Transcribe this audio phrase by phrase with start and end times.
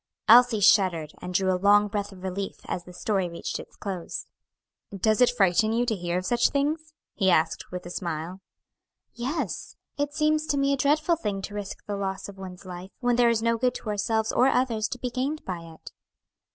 [0.27, 4.25] Elsie shuddered, and drew a long breath of relief, as the story reached its close.
[4.91, 8.41] "Does it frighten you to hear of such things?" he asked, with a smile.
[9.13, 12.89] "Yes, it seems to me a dreadful thing to risk the loss of one's life,
[12.99, 15.91] when there is no good to ourselves or others to be gained by it."